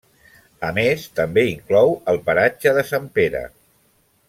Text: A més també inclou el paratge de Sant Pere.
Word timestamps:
A 0.69 0.69
més 0.77 1.03
també 1.19 1.43
inclou 1.51 1.93
el 2.15 2.17
paratge 2.31 2.75
de 2.79 2.85
Sant 2.95 3.07
Pere. 3.21 3.45